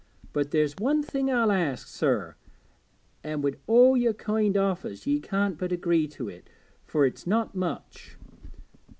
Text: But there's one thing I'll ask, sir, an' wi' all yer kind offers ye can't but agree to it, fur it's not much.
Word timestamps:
But 0.33 0.49
there's 0.49 0.73
one 0.79 1.03
thing 1.03 1.29
I'll 1.29 1.51
ask, 1.51 1.87
sir, 1.87 2.33
an' 3.23 3.43
wi' 3.43 3.53
all 3.67 3.95
yer 3.95 4.13
kind 4.13 4.57
offers 4.57 5.05
ye 5.05 5.19
can't 5.19 5.59
but 5.59 5.71
agree 5.71 6.07
to 6.07 6.27
it, 6.27 6.49
fur 6.83 7.05
it's 7.05 7.27
not 7.27 7.53
much. 7.53 8.17